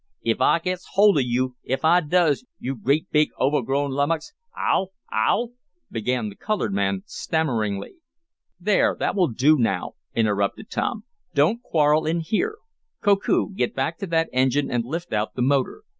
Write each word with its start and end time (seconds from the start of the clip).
"Ef 0.25 0.41
I 0.41 0.57
gits 0.57 0.87
holt 0.93 1.17
on 1.17 1.23
yo' 1.27 1.53
ef 1.67 1.85
I 1.85 1.99
does, 1.99 2.43
yo' 2.57 2.73
great, 2.73 3.11
big, 3.11 3.29
overgrown 3.39 3.91
lummox, 3.91 4.33
Ah'll 4.57 4.93
Ah'll" 5.11 5.51
began 5.91 6.29
the 6.29 6.35
colored 6.35 6.73
man, 6.73 7.03
stammeringly. 7.05 7.97
"There. 8.59 8.95
That 8.97 9.13
will 9.15 9.27
do 9.27 9.59
now!" 9.59 9.93
interrupted 10.15 10.71
Tom. 10.71 11.03
"Don't 11.35 11.61
quarrel 11.61 12.07
in 12.07 12.21
here. 12.21 12.57
Koku, 13.03 13.53
get 13.53 13.75
back 13.75 13.99
to 13.99 14.07
that 14.07 14.29
engine 14.33 14.71
and 14.71 14.83
lift 14.83 15.13
out 15.13 15.35
the 15.35 15.43
motor. 15.43 15.83